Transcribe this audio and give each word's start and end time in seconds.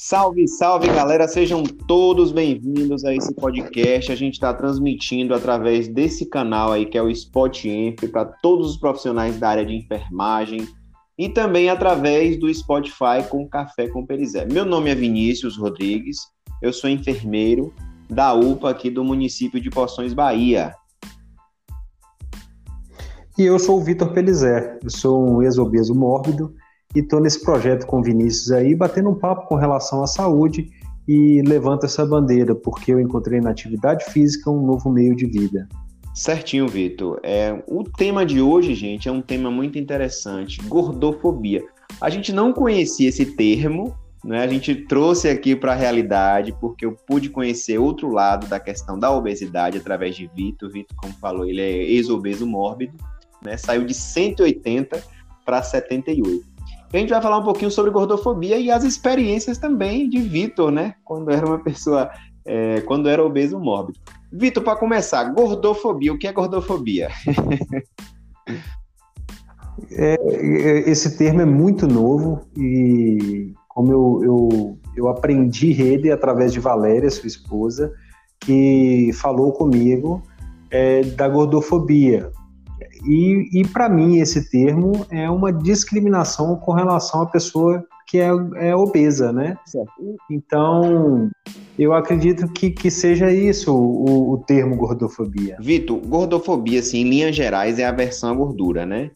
Salve, 0.00 0.46
salve 0.46 0.86
galera, 0.86 1.26
sejam 1.26 1.64
todos 1.64 2.30
bem-vindos 2.30 3.04
a 3.04 3.12
esse 3.12 3.34
podcast. 3.34 4.12
A 4.12 4.14
gente 4.14 4.34
está 4.34 4.54
transmitindo 4.54 5.34
através 5.34 5.88
desse 5.88 6.24
canal 6.24 6.70
aí 6.70 6.86
que 6.86 6.96
é 6.96 7.02
o 7.02 7.10
Spot 7.10 7.64
Enf 7.64 8.06
para 8.08 8.24
todos 8.24 8.70
os 8.70 8.76
profissionais 8.76 9.40
da 9.40 9.48
área 9.48 9.66
de 9.66 9.74
enfermagem 9.74 10.68
e 11.18 11.28
também 11.28 11.68
através 11.68 12.38
do 12.38 12.54
Spotify 12.54 13.28
com 13.28 13.48
Café 13.48 13.88
com 13.88 14.06
Perizé. 14.06 14.46
Meu 14.46 14.64
nome 14.64 14.88
é 14.88 14.94
Vinícius 14.94 15.56
Rodrigues, 15.56 16.18
eu 16.62 16.72
sou 16.72 16.88
enfermeiro 16.88 17.74
da 18.08 18.32
UPA 18.32 18.70
aqui 18.70 18.90
do 18.90 19.02
município 19.02 19.60
de 19.60 19.68
Poções, 19.68 20.14
Bahia. 20.14 20.76
E 23.36 23.42
eu 23.42 23.58
sou 23.58 23.80
o 23.80 23.84
Vitor 23.84 24.12
Pelizé, 24.12 24.78
eu 24.80 24.90
sou 24.90 25.28
um 25.28 25.42
ex-obeso 25.42 25.92
mórbido 25.92 26.54
e 26.98 27.00
estou 27.00 27.20
nesse 27.20 27.40
projeto 27.40 27.86
com 27.86 28.00
o 28.00 28.02
Vinícius 28.02 28.50
aí, 28.50 28.74
batendo 28.74 29.08
um 29.08 29.14
papo 29.14 29.46
com 29.46 29.54
relação 29.54 30.02
à 30.02 30.06
saúde 30.06 30.68
e 31.06 31.40
levanto 31.42 31.86
essa 31.86 32.04
bandeira, 32.04 32.56
porque 32.56 32.92
eu 32.92 32.98
encontrei 32.98 33.40
na 33.40 33.50
atividade 33.50 34.04
física 34.06 34.50
um 34.50 34.66
novo 34.66 34.90
meio 34.90 35.14
de 35.14 35.26
vida. 35.26 35.68
Certinho, 36.12 36.66
Vitor. 36.66 37.20
É, 37.22 37.62
o 37.68 37.84
tema 37.84 38.26
de 38.26 38.40
hoje, 38.40 38.74
gente, 38.74 39.08
é 39.08 39.12
um 39.12 39.22
tema 39.22 39.48
muito 39.48 39.78
interessante: 39.78 40.60
gordofobia. 40.62 41.64
A 42.00 42.10
gente 42.10 42.32
não 42.32 42.52
conhecia 42.52 43.08
esse 43.08 43.24
termo, 43.24 43.94
né? 44.24 44.42
A 44.42 44.48
gente 44.48 44.74
trouxe 44.74 45.28
aqui 45.28 45.54
para 45.54 45.72
a 45.72 45.76
realidade, 45.76 46.52
porque 46.60 46.84
eu 46.84 46.96
pude 47.06 47.30
conhecer 47.30 47.78
outro 47.78 48.10
lado 48.10 48.48
da 48.48 48.58
questão 48.58 48.98
da 48.98 49.12
obesidade 49.12 49.78
através 49.78 50.16
de 50.16 50.28
Vitor. 50.34 50.68
Vitor, 50.72 50.96
como 50.96 51.12
falou, 51.14 51.46
ele 51.46 51.60
é 51.60 51.70
ex-obeso 51.70 52.44
mórbido, 52.44 52.94
né? 53.40 53.56
Saiu 53.56 53.86
de 53.86 53.94
180 53.94 55.00
para 55.44 55.62
78. 55.62 56.47
A 56.92 56.96
gente 56.96 57.10
vai 57.10 57.20
falar 57.20 57.38
um 57.38 57.44
pouquinho 57.44 57.70
sobre 57.70 57.90
gordofobia 57.90 58.58
e 58.58 58.70
as 58.70 58.82
experiências 58.82 59.58
também 59.58 60.08
de 60.08 60.20
Vitor, 60.20 60.70
né? 60.70 60.94
Quando 61.04 61.30
era 61.30 61.44
uma 61.44 61.58
pessoa, 61.58 62.10
é, 62.46 62.80
quando 62.82 63.08
era 63.08 63.24
obeso 63.24 63.58
mórbido. 63.58 63.98
Vitor, 64.32 64.62
para 64.62 64.78
começar, 64.78 65.24
gordofobia. 65.24 66.12
O 66.12 66.18
que 66.18 66.26
é 66.26 66.32
gordofobia? 66.32 67.08
É, 69.92 70.14
é, 70.14 70.90
esse 70.90 71.16
termo 71.16 71.40
é 71.40 71.44
muito 71.44 71.86
novo 71.86 72.40
e 72.56 73.54
como 73.68 73.92
eu, 73.92 74.20
eu, 74.24 74.78
eu 74.96 75.08
aprendi 75.08 75.80
ele 75.80 76.10
através 76.10 76.52
de 76.52 76.58
Valéria, 76.58 77.08
sua 77.10 77.28
esposa, 77.28 77.92
que 78.40 79.12
falou 79.14 79.52
comigo 79.52 80.20
é, 80.70 81.02
da 81.02 81.28
gordofobia. 81.28 82.30
E, 83.04 83.60
e 83.60 83.66
para 83.68 83.88
mim, 83.88 84.18
esse 84.18 84.50
termo 84.50 85.06
é 85.10 85.28
uma 85.30 85.52
discriminação 85.52 86.56
com 86.56 86.72
relação 86.72 87.22
à 87.22 87.26
pessoa 87.26 87.84
que 88.08 88.18
é, 88.18 88.30
é 88.56 88.74
obesa, 88.74 89.32
né? 89.32 89.58
Certo. 89.66 89.92
Então, 90.30 91.30
eu 91.78 91.92
acredito 91.92 92.48
que, 92.48 92.70
que 92.70 92.90
seja 92.90 93.30
isso 93.30 93.74
o, 93.74 94.32
o 94.32 94.38
termo 94.38 94.76
gordofobia. 94.76 95.58
Vitor, 95.60 95.98
gordofobia, 95.98 96.80
assim, 96.80 97.00
em 97.00 97.10
linhas 97.10 97.36
gerais, 97.36 97.78
é 97.78 97.84
a 97.84 97.90
aversão 97.90 98.30
à 98.30 98.34
gordura, 98.34 98.86
né? 98.86 99.10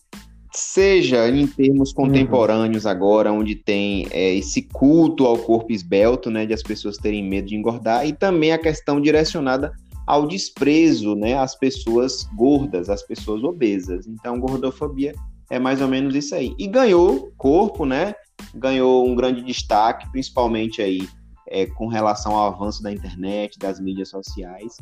Seja 0.55 1.27
em 1.30 1.47
termos 1.47 1.88
uhum. 1.88 2.05
contemporâneos 2.05 2.84
uhum. 2.84 2.91
agora, 2.91 3.33
onde 3.33 3.55
tem 3.55 4.06
é, 4.10 4.34
esse 4.34 4.60
culto 4.70 5.25
ao 5.25 5.38
corpo 5.38 5.72
esbelto, 5.72 6.30
né, 6.30 6.44
de 6.44 6.53
as 6.53 6.62
pessoas 6.62 6.98
terem 6.98 7.27
medo 7.27 7.48
de 7.48 7.56
engordar, 7.56 8.06
e 8.06 8.12
também 8.12 8.53
a 8.53 8.58
questão 8.58 9.00
direcionada 9.00 9.72
ao 10.06 10.27
desprezo, 10.27 11.14
né, 11.14 11.39
às 11.39 11.55
pessoas 11.55 12.25
gordas, 12.34 12.89
às 12.91 13.03
pessoas 13.03 13.42
obesas. 13.42 14.06
Então, 14.06 14.41
gordofobia 14.41 15.14
é 15.50 15.59
mais 15.59 15.81
ou 15.81 15.89
menos 15.89 16.14
isso 16.14 16.34
aí. 16.34 16.55
E 16.59 16.67
ganhou 16.67 17.33
corpo, 17.36 17.84
né? 17.84 18.14
Ganhou 18.55 19.06
um 19.06 19.14
grande 19.14 19.42
destaque, 19.42 20.11
principalmente 20.11 20.81
aí 20.81 21.09
é, 21.48 21.67
com 21.67 21.87
relação 21.87 22.34
ao 22.34 22.53
avanço 22.53 22.82
da 22.82 22.91
internet, 22.93 23.59
das 23.59 23.78
mídias 23.78 24.09
sociais 24.09 24.76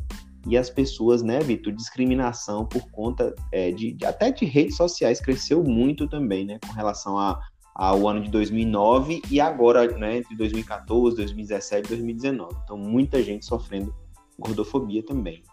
e 0.47 0.57
as 0.57 0.69
pessoas, 0.69 1.21
né, 1.21 1.39
Vitor, 1.39 1.71
discriminação 1.73 2.65
por 2.65 2.89
conta 2.91 3.33
é, 3.51 3.71
de, 3.71 3.93
de, 3.93 4.05
até 4.05 4.31
de 4.31 4.45
redes 4.45 4.75
sociais 4.75 5.21
cresceu 5.21 5.63
muito 5.63 6.07
também, 6.07 6.45
né, 6.45 6.59
com 6.65 6.73
relação 6.73 7.17
a, 7.17 7.39
ao 7.75 8.07
ano 8.07 8.21
de 8.21 8.29
2009 8.29 9.21
e 9.29 9.39
agora, 9.39 9.87
né, 9.97 10.17
entre 10.17 10.35
2014, 10.35 11.15
2017 11.15 11.85
e 11.85 11.89
2019. 11.89 12.55
Então, 12.63 12.77
muita 12.77 13.21
gente 13.21 13.45
sofrendo 13.45 13.93
gordofobia 14.39 15.03
também. 15.03 15.43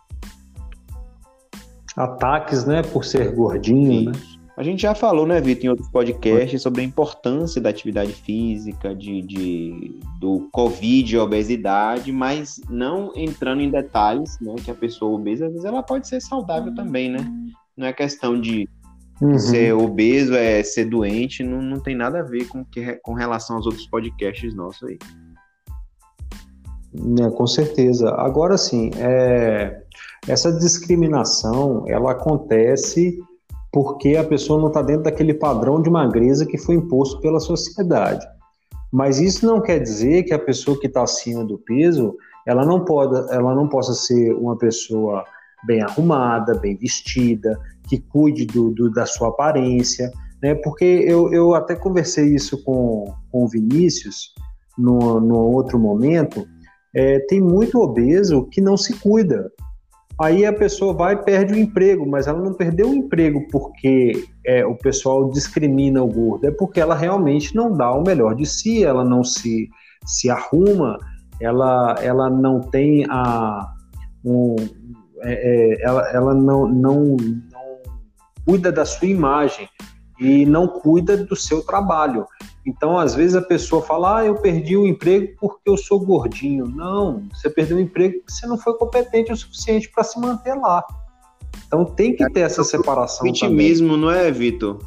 Ataques, 1.97 2.65
né, 2.65 2.83
por 2.83 3.05
ser 3.05 3.35
gordinho, 3.35 4.11
né? 4.11 4.13
A 4.59 4.63
gente 4.65 4.83
já 4.83 4.93
falou, 4.93 5.25
né, 5.25 5.41
Vitor, 5.41 5.67
em 5.67 5.69
outros 5.69 5.89
podcasts 5.89 6.61
sobre 6.61 6.81
a 6.81 6.85
importância 6.85 7.61
da 7.61 7.71
atividade 7.71 8.13
física, 8.13 8.93
de, 8.93 9.23
de, 9.23 10.01
do 10.19 10.49
Covid, 10.51 11.17
obesidade, 11.17 12.11
mas 12.11 12.61
não 12.69 13.13
entrando 13.15 13.63
em 13.63 13.71
detalhes, 13.71 14.37
né, 14.41 14.57
que 14.65 14.69
a 14.69 14.75
pessoa 14.75 15.15
obesa, 15.15 15.47
às 15.47 15.53
vezes 15.53 15.65
ela 15.65 15.81
pode 15.81 16.09
ser 16.09 16.21
saudável 16.21 16.75
também, 16.75 17.09
né? 17.09 17.19
Não 17.77 17.87
é 17.87 17.93
questão 17.93 18.41
de 18.41 18.69
uhum. 19.21 19.39
ser 19.39 19.75
obeso, 19.75 20.35
é 20.35 20.61
ser 20.65 20.87
doente, 20.87 21.45
não, 21.45 21.63
não 21.63 21.79
tem 21.79 21.95
nada 21.95 22.19
a 22.19 22.25
ver 22.25 22.49
com, 22.49 22.65
que, 22.65 22.95
com 23.05 23.15
relação 23.15 23.59
aos 23.59 23.67
outros 23.67 23.87
podcasts 23.87 24.53
nossos 24.57 24.89
aí. 24.89 24.99
É, 26.95 27.31
com 27.31 27.47
certeza. 27.47 28.11
Agora 28.11 28.57
sim, 28.57 28.91
é, 28.99 29.83
essa 30.27 30.53
discriminação 30.53 31.85
ela 31.87 32.13
acontece 32.13 33.19
porque 33.71 34.17
a 34.17 34.25
pessoa 34.25 34.59
não 34.61 34.69
está 34.69 34.81
dentro 34.81 35.05
daquele 35.05 35.35
padrão 35.35 35.83
de 35.83 35.91
magreza 35.91 36.47
que 36.47 36.57
foi 36.57 36.77
imposto 36.77 37.21
pela 37.21 37.41
sociedade. 37.41 38.27
Mas 38.91 39.21
isso 39.21 39.47
não 39.47 39.61
quer 39.61 39.79
dizer 39.79 40.23
que 40.23 40.33
a 40.33 40.39
pessoa 40.39 40.79
que 40.81 40.87
está 40.87 41.03
acima 41.03 41.45
do 41.45 41.59
peso 41.59 42.17
ela 42.47 42.65
não 42.65 42.83
pode, 42.83 43.15
ela 43.31 43.55
não 43.55 43.69
possa 43.69 43.93
ser 43.93 44.33
uma 44.33 44.57
pessoa 44.57 45.23
bem 45.67 45.83
arrumada, 45.83 46.55
bem 46.55 46.75
vestida, 46.77 47.59
que 47.87 47.99
cuide 47.99 48.47
do, 48.47 48.71
do 48.71 48.91
da 48.91 49.05
sua 49.05 49.29
aparência, 49.29 50.11
né? 50.43 50.55
Porque 50.55 50.85
eu, 50.85 51.31
eu 51.31 51.55
até 51.55 51.75
conversei 51.75 52.35
isso 52.35 52.63
com, 52.65 53.13
com 53.31 53.45
o 53.45 53.49
Vinícius 53.49 54.33
no, 54.79 55.21
no 55.21 55.39
outro 55.39 55.79
momento 55.79 56.47
é, 56.99 57.21
tem 57.21 57.41
muito 57.41 57.79
obeso 57.79 58.49
que 58.51 58.61
não 58.61 58.77
se 58.77 58.93
cuida. 58.95 59.53
Aí 60.21 60.45
a 60.45 60.53
pessoa 60.53 60.93
vai 60.93 61.15
e 61.15 61.19
perde 61.23 61.55
o 61.55 61.57
emprego, 61.57 62.05
mas 62.05 62.27
ela 62.27 62.43
não 62.43 62.53
perdeu 62.53 62.91
o 62.91 62.95
emprego 62.95 63.47
porque 63.53 64.25
é, 64.45 64.67
o 64.67 64.75
pessoal 64.75 65.31
discrimina 65.31 66.03
o 66.03 66.09
gordo, 66.09 66.49
é 66.49 66.51
porque 66.51 66.81
ela 66.81 66.97
realmente 66.97 67.55
não 67.55 67.73
dá 67.73 67.93
o 67.93 68.03
melhor 68.03 68.35
de 68.35 68.45
si, 68.45 68.85
ela 68.85 69.05
não 69.05 69.23
se, 69.23 69.69
se 70.05 70.29
arruma, 70.29 70.99
ela, 71.41 71.95
ela 72.03 72.29
não 72.29 72.61
tem 72.61 73.07
a. 73.09 73.73
Um, 74.25 74.57
é, 75.23 75.75
é 75.75 75.83
ela, 75.83 76.11
ela 76.11 76.35
não, 76.35 76.67
não, 76.67 77.17
não 77.17 77.17
cuida 78.45 78.73
da 78.73 78.85
sua 78.85 79.07
imagem 79.07 79.69
e 80.19 80.45
não 80.45 80.67
cuida 80.67 81.17
do 81.17 81.37
seu 81.37 81.63
trabalho. 81.63 82.27
Então, 82.67 82.99
às 82.99 83.15
vezes 83.15 83.37
a 83.37 83.43
pessoa 83.43 83.83
fala: 83.83 84.19
"Ah, 84.19 84.25
eu 84.27 84.35
perdi 84.37 84.77
o 84.77 84.87
emprego 84.87 85.35
porque 85.41 85.71
eu 85.71 85.77
sou 85.77 86.01
gordinho". 86.05 86.67
Não, 86.67 87.23
você 87.33 87.49
perdeu 87.49 87.77
o 87.77 87.81
emprego 87.81 88.19
porque 88.19 88.33
você 88.33 88.47
não 88.47 88.59
foi 88.59 88.75
competente 88.75 89.33
o 89.33 89.37
suficiente 89.37 89.91
para 89.91 90.05
se 90.05 90.19
manter 90.21 90.55
lá. 90.55 90.85
Então, 91.67 91.85
tem 91.85 92.15
que 92.15 92.29
ter 92.31 92.41
essa 92.41 92.65
separação 92.65 93.25
Vitimismo, 93.25 93.89
também. 93.89 94.01
não 94.03 94.11
é, 94.11 94.31
Vitor? 94.31 94.79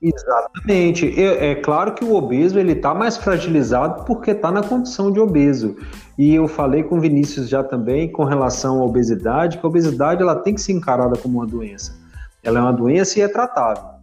Exatamente. 0.00 1.18
É, 1.18 1.50
é, 1.50 1.54
claro 1.54 1.94
que 1.94 2.04
o 2.04 2.14
obeso 2.14 2.58
ele 2.58 2.72
está 2.72 2.92
mais 2.92 3.16
fragilizado 3.16 4.04
porque 4.04 4.32
está 4.32 4.50
na 4.52 4.62
condição 4.62 5.10
de 5.10 5.18
obeso. 5.18 5.76
E 6.18 6.34
eu 6.34 6.46
falei 6.46 6.82
com 6.82 6.98
o 6.98 7.00
Vinícius 7.00 7.48
já 7.48 7.64
também 7.64 8.12
com 8.12 8.24
relação 8.24 8.80
à 8.80 8.84
obesidade, 8.84 9.56
que 9.56 9.64
a 9.64 9.68
obesidade 9.68 10.22
ela 10.22 10.36
tem 10.36 10.54
que 10.54 10.60
ser 10.60 10.72
encarada 10.72 11.16
como 11.16 11.38
uma 11.38 11.46
doença. 11.46 11.98
Ela 12.42 12.58
é 12.58 12.62
uma 12.62 12.72
doença 12.72 13.18
e 13.18 13.22
é 13.22 13.28
tratável 13.28 13.93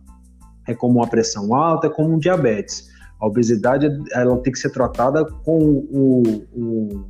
é 0.67 0.73
como 0.73 0.99
uma 0.99 1.07
pressão 1.07 1.53
alta, 1.53 1.87
é 1.87 1.89
como 1.89 2.13
um 2.13 2.19
diabetes. 2.19 2.89
A 3.19 3.27
obesidade 3.27 3.87
ela 4.13 4.37
tem 4.41 4.51
que 4.51 4.59
ser 4.59 4.71
tratada 4.71 5.25
com 5.25 5.59
o, 5.59 6.23
o 6.53 7.05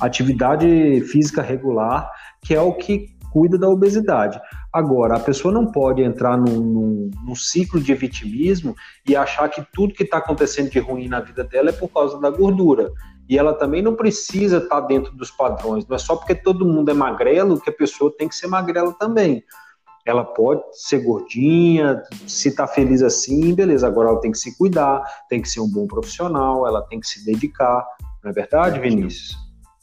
atividade 0.00 1.00
física 1.02 1.42
regular, 1.42 2.10
que 2.42 2.54
é 2.54 2.60
o 2.60 2.72
que 2.72 3.08
cuida 3.30 3.58
da 3.58 3.68
obesidade. 3.68 4.40
Agora, 4.72 5.16
a 5.16 5.20
pessoa 5.20 5.52
não 5.52 5.66
pode 5.66 6.02
entrar 6.02 6.36
num, 6.36 6.60
num, 6.60 7.10
num 7.24 7.34
ciclo 7.34 7.80
de 7.80 7.94
vitimismo 7.94 8.74
e 9.06 9.14
achar 9.14 9.48
que 9.48 9.64
tudo 9.72 9.94
que 9.94 10.02
está 10.02 10.18
acontecendo 10.18 10.70
de 10.70 10.78
ruim 10.78 11.08
na 11.08 11.20
vida 11.20 11.44
dela 11.44 11.70
é 11.70 11.72
por 11.72 11.88
causa 11.88 12.20
da 12.20 12.30
gordura. 12.30 12.90
E 13.28 13.38
ela 13.38 13.54
também 13.54 13.82
não 13.82 13.94
precisa 13.94 14.58
estar 14.58 14.80
tá 14.80 14.86
dentro 14.86 15.12
dos 15.12 15.30
padrões. 15.30 15.86
Não 15.86 15.94
é 15.94 15.98
só 15.98 16.16
porque 16.16 16.34
todo 16.34 16.66
mundo 16.66 16.90
é 16.90 16.94
magrelo 16.94 17.60
que 17.60 17.70
a 17.70 17.72
pessoa 17.72 18.12
tem 18.16 18.28
que 18.28 18.34
ser 18.34 18.48
magrela 18.48 18.92
também. 18.98 19.44
Ela 20.10 20.24
pode 20.24 20.62
ser 20.72 21.02
gordinha, 21.04 22.02
se 22.26 22.54
tá 22.54 22.66
feliz 22.66 23.02
assim, 23.02 23.54
beleza. 23.54 23.86
Agora 23.86 24.10
ela 24.10 24.20
tem 24.20 24.32
que 24.32 24.38
se 24.38 24.56
cuidar, 24.56 25.02
tem 25.28 25.40
que 25.40 25.48
ser 25.48 25.60
um 25.60 25.68
bom 25.68 25.86
profissional, 25.86 26.66
ela 26.66 26.82
tem 26.82 27.00
que 27.00 27.06
se 27.06 27.24
dedicar. 27.24 27.86
Não 28.22 28.30
é 28.30 28.34
verdade, 28.34 28.80
Vinícius? 28.80 29.36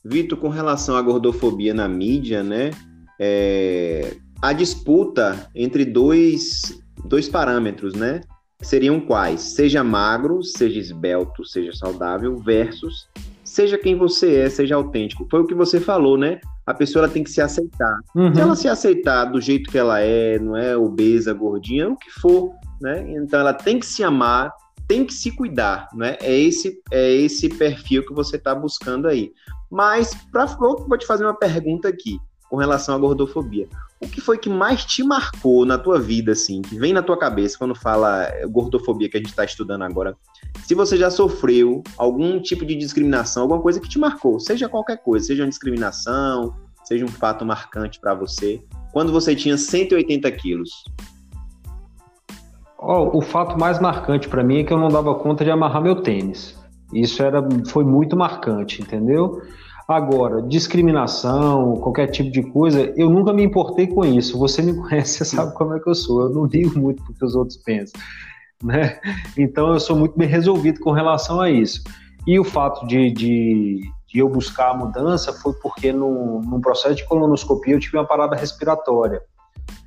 Vitor, 0.04 0.38
com 0.38 0.50
relação 0.50 0.96
à 0.96 1.02
gordofobia 1.02 1.74
na 1.74 1.88
mídia, 1.88 2.44
né? 2.44 2.72
É, 3.20 4.16
a 4.42 4.54
disputa 4.54 5.50
entre 5.56 5.84
dois, 5.84 6.80
dois 7.06 7.28
parâmetros, 7.28 7.94
né? 7.94 8.22
seriam 8.62 9.00
quais? 9.00 9.42
Seja 9.42 9.84
magro, 9.84 10.44
seja 10.44 10.80
esbelto, 10.80 11.46
seja 11.46 11.72
saudável, 11.74 12.38
versus 12.38 13.08
seja 13.44 13.78
quem 13.78 13.96
você 13.96 14.36
é, 14.42 14.50
seja 14.50 14.76
autêntico. 14.76 15.28
Foi 15.30 15.42
o 15.42 15.48
que 15.48 15.54
você 15.54 15.80
falou, 15.80 16.18
né? 16.18 16.40
A 16.68 16.74
pessoa 16.74 17.08
tem 17.08 17.24
que 17.24 17.32
se 17.32 17.42
aceitar. 17.42 17.98
Uhum. 18.14 18.36
Se 18.36 18.42
ela 18.42 18.56
se 18.56 18.68
aceitar 18.68 19.26
do 19.26 19.40
jeito 19.40 19.72
que 19.72 19.78
ela 19.78 20.02
é, 20.02 20.38
não 20.38 20.56
é 20.56 20.76
obesa, 20.76 21.34
gordinha, 21.34 21.90
o 21.90 21.96
que 21.96 22.12
for, 22.12 22.52
né? 22.82 23.10
Então 23.16 23.40
ela 23.40 23.54
tem 23.54 23.80
que 23.80 23.86
se 23.86 24.04
amar, 24.04 24.52
tem 24.86 25.06
que 25.06 25.14
se 25.14 25.32
cuidar, 25.32 25.88
né? 25.94 26.18
É 26.22 26.38
esse 26.38 26.82
é 26.92 27.12
esse 27.12 27.48
perfil 27.48 28.06
que 28.06 28.14
você 28.14 28.36
está 28.36 28.54
buscando 28.54 29.08
aí. 29.08 29.32
Mas 29.72 30.14
para 30.32 30.46
vou 30.46 30.98
te 30.98 31.06
fazer 31.06 31.24
uma 31.24 31.34
pergunta 31.34 31.88
aqui 31.88 32.20
com 32.50 32.58
relação 32.58 32.96
à 32.96 32.98
gordofobia. 32.98 33.68
O 34.00 34.08
que 34.08 34.22
foi 34.22 34.38
que 34.38 34.50
mais 34.50 34.86
te 34.86 35.02
marcou 35.02 35.66
na 35.66 35.78
tua 35.78 36.00
vida, 36.00 36.32
assim, 36.32 36.62
que 36.62 36.78
vem 36.78 36.94
na 36.94 37.02
tua 37.02 37.18
cabeça 37.18 37.58
quando 37.58 37.74
fala 37.74 38.30
gordofobia 38.48 39.10
que 39.10 39.18
a 39.18 39.20
gente 39.20 39.30
está 39.30 39.44
estudando 39.44 39.84
agora? 39.84 40.16
Se 40.66 40.76
você 40.76 40.96
já 40.98 41.10
sofreu 41.10 41.82
algum 41.98 42.40
tipo 42.40 42.64
de 42.64 42.76
discriminação, 42.76 43.44
alguma 43.44 43.62
coisa 43.62 43.80
que 43.80 43.90
te 43.90 43.98
marcou, 43.98 44.40
seja 44.40 44.70
qualquer 44.70 44.98
coisa, 44.98 45.26
seja 45.26 45.44
uma 45.44 45.50
discriminação, 45.50 46.56
seja 46.84 47.04
um 47.04 47.10
fato 47.10 47.44
marcante 47.44 48.00
para 48.00 48.14
você, 48.14 48.62
quando 48.94 49.12
você 49.12 49.36
tinha 49.36 49.58
180 49.58 50.32
quilos? 50.34 50.70
Oh, 52.80 53.18
o 53.18 53.22
fato 53.22 53.60
mais 53.60 53.80
marcante 53.80 54.30
para 54.30 54.44
mim 54.44 54.60
é 54.60 54.64
que 54.64 54.72
eu 54.72 54.78
não 54.78 54.90
dava 54.90 55.16
conta 55.16 55.44
de 55.44 55.50
amarrar 55.50 55.82
meu 55.82 56.02
tênis. 56.02 56.56
Isso 56.94 57.22
era, 57.24 57.42
foi 57.68 57.84
muito 57.84 58.16
marcante, 58.16 58.82
entendeu? 58.82 59.42
Agora, 59.88 60.42
discriminação, 60.42 61.78
qualquer 61.78 62.08
tipo 62.08 62.30
de 62.30 62.44
coisa, 62.44 62.94
eu 62.98 63.10
nunca 63.10 63.32
me 63.32 63.42
importei 63.42 63.88
com 63.88 64.04
isso. 64.04 64.38
Você 64.38 64.62
me 64.62 64.74
conhece, 64.76 65.20
você 65.20 65.26
sabe 65.26 65.54
como 65.54 65.74
é 65.76 65.80
que 65.80 65.90
eu 65.90 65.96
sou. 65.96 66.24
Eu 66.24 66.30
não 66.30 66.46
ligo 66.46 66.78
muito 66.78 67.02
porque 67.06 67.24
os 67.24 67.36
outros 67.36 67.58
pensam. 67.58 68.00
Né? 68.62 69.00
Então, 69.38 69.72
eu 69.72 69.80
sou 69.80 69.96
muito 69.96 70.18
bem 70.18 70.28
resolvido 70.28 70.82
com 70.82 70.92
relação 70.92 71.40
a 71.40 71.50
isso. 71.50 71.84
E 72.26 72.38
o 72.38 72.44
fato 72.44 72.86
de, 72.86 73.12
de, 73.12 73.80
de 74.08 74.20
eu 74.20 74.28
buscar 74.28 74.72
a 74.72 74.74
mudança 74.74 75.32
foi 75.32 75.54
porque, 75.54 75.94
no, 75.94 76.42
num 76.42 76.60
processo 76.60 76.96
de 76.96 77.06
colonoscopia, 77.06 77.74
eu 77.74 77.80
tive 77.80 77.98
uma 77.98 78.06
parada 78.06 78.36
respiratória. 78.36 79.22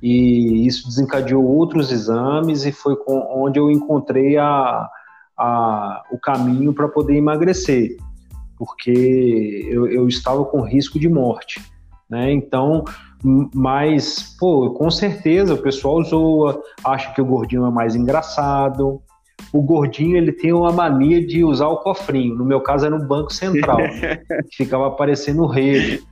E 0.01 0.65
isso 0.65 0.87
desencadeou 0.87 1.45
outros 1.45 1.91
exames 1.91 2.65
e 2.65 2.71
foi 2.71 2.95
com, 2.95 3.19
onde 3.43 3.59
eu 3.59 3.69
encontrei 3.69 4.35
a, 4.35 4.89
a, 5.37 6.03
o 6.11 6.17
caminho 6.17 6.73
para 6.73 6.87
poder 6.87 7.15
emagrecer 7.17 7.97
porque 8.61 9.67
eu, 9.71 9.87
eu 9.87 10.07
estava 10.07 10.45
com 10.45 10.61
risco 10.61 10.99
de 10.99 11.09
morte. 11.09 11.59
Né? 12.07 12.31
Então, 12.31 12.85
mas, 13.55 14.35
pô, 14.39 14.69
com 14.75 14.91
certeza 14.91 15.55
o 15.55 15.57
pessoal 15.57 16.03
zoa, 16.03 16.61
acha 16.83 17.11
que 17.11 17.19
o 17.19 17.25
gordinho 17.25 17.65
é 17.65 17.71
mais 17.71 17.95
engraçado. 17.95 19.01
O 19.51 19.63
gordinho 19.63 20.15
ele 20.15 20.31
tem 20.31 20.53
uma 20.53 20.71
mania 20.71 21.25
de 21.25 21.43
usar 21.43 21.69
o 21.69 21.77
cofrinho. 21.77 22.35
No 22.35 22.45
meu 22.45 22.61
caso 22.61 22.85
era 22.85 22.95
no 22.95 23.07
Banco 23.07 23.33
Central, 23.33 23.79
que 24.51 24.57
ficava 24.57 24.85
aparecendo 24.85 25.47
rede. 25.47 26.03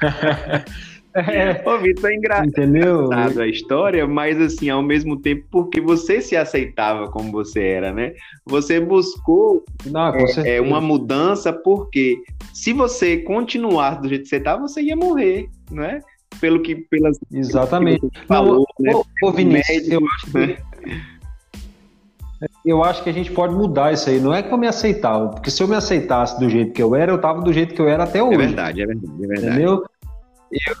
É, 1.16 1.62
Ô, 1.66 1.78
Vitor, 1.78 2.10
é 2.10 2.14
engraçado 2.14 2.48
Entendeu? 2.48 3.10
a 3.12 3.46
história, 3.46 4.06
mas 4.06 4.38
assim, 4.38 4.68
ao 4.68 4.82
mesmo 4.82 5.18
tempo, 5.18 5.46
porque 5.50 5.80
você 5.80 6.20
se 6.20 6.36
aceitava 6.36 7.08
como 7.08 7.32
você 7.32 7.62
era, 7.62 7.90
né? 7.90 8.12
Você 8.44 8.78
buscou 8.78 9.64
Não, 9.86 10.14
é, 10.14 10.56
é, 10.56 10.60
uma 10.60 10.80
mudança, 10.80 11.52
porque 11.52 12.18
se 12.52 12.74
você 12.74 13.16
continuar 13.18 14.00
do 14.00 14.08
jeito 14.08 14.24
que 14.24 14.28
você 14.28 14.40
tá, 14.40 14.56
você 14.56 14.82
ia 14.82 14.96
morrer, 14.96 15.48
não 15.70 15.82
é? 15.82 16.00
Pelo 16.38 16.60
que, 16.60 16.74
pelas 16.74 17.18
Exatamente. 17.32 18.00
Que 18.10 18.26
falou, 18.26 18.66
Não, 18.78 18.92
né? 18.92 19.02
Ô, 19.22 19.32
Vinícius, 19.32 19.88
eu 19.88 20.00
acho 20.06 20.30
que... 20.30 20.38
Né? 20.38 20.56
Eu 22.64 22.84
acho 22.84 23.02
que 23.02 23.08
a 23.08 23.12
gente 23.12 23.32
pode 23.32 23.54
mudar 23.54 23.94
isso 23.94 24.10
aí. 24.10 24.20
Não 24.20 24.34
é 24.34 24.42
que 24.42 24.52
eu 24.52 24.58
me 24.58 24.66
aceitava, 24.66 25.28
porque 25.28 25.50
se 25.50 25.62
eu 25.62 25.66
me 25.66 25.74
aceitasse 25.74 26.38
do 26.38 26.50
jeito 26.50 26.72
que 26.72 26.82
eu 26.82 26.94
era, 26.94 27.10
eu 27.10 27.18
tava 27.18 27.40
do 27.40 27.50
jeito 27.50 27.74
que 27.74 27.80
eu 27.80 27.88
era 27.88 28.04
até 28.04 28.22
hoje. 28.22 28.34
É 28.34 28.38
verdade, 28.38 28.82
é 28.82 28.86
verdade, 28.86 29.24
é 29.24 29.26
verdade. 29.26 29.48
Entendeu? 29.48 29.84
Eu, 30.50 30.76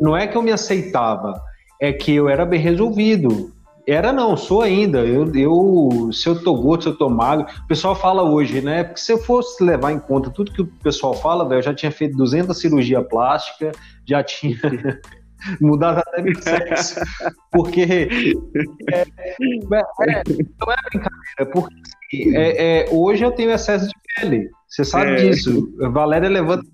não 0.00 0.16
é 0.16 0.26
que 0.26 0.36
eu 0.36 0.42
me 0.42 0.52
aceitava, 0.52 1.40
é 1.80 1.92
que 1.92 2.14
eu 2.14 2.28
era 2.28 2.44
bem 2.44 2.60
resolvido. 2.60 3.52
Era 3.86 4.12
não, 4.12 4.36
sou 4.36 4.60
ainda. 4.60 4.98
Eu, 4.98 5.34
eu, 5.34 6.10
se 6.12 6.28
eu 6.28 6.42
tô 6.42 6.54
gordo, 6.54 6.82
se 6.82 6.88
eu 6.90 6.96
tô 6.96 7.08
magro, 7.08 7.46
o 7.64 7.66
pessoal 7.66 7.94
fala 7.94 8.22
hoje, 8.22 8.60
né? 8.60 8.84
Porque 8.84 9.00
se 9.00 9.10
eu 9.10 9.18
fosse 9.18 9.64
levar 9.64 9.92
em 9.92 9.98
conta 9.98 10.30
tudo 10.30 10.52
que 10.52 10.60
o 10.60 10.66
pessoal 10.66 11.14
fala, 11.14 11.48
velho, 11.48 11.60
eu 11.60 11.62
já 11.62 11.74
tinha 11.74 11.90
feito 11.90 12.14
200 12.14 12.58
cirurgia 12.58 13.02
plástica, 13.02 13.72
já 14.04 14.22
tinha 14.22 14.58
mudado 15.58 16.00
até 16.00 16.20
meu 16.20 16.34
sexo. 16.34 17.00
Porque 17.50 17.80
é, 17.80 19.00
é, 19.00 19.00
é, 19.00 19.36
não 19.38 19.78
é 19.78 20.76
brincadeira, 20.90 21.50
porque 21.50 22.36
é, 22.36 22.82
é, 22.82 22.88
hoje 22.90 23.24
eu 23.24 23.32
tenho 23.32 23.50
excesso 23.52 23.88
de 23.88 23.94
pele. 24.16 24.50
Você 24.68 24.84
sabe 24.84 25.12
é. 25.12 25.14
disso. 25.16 25.74
A 25.82 25.88
Valéria 25.88 26.28
levanta 26.28 26.66